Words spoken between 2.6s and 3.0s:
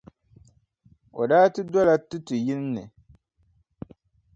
ni.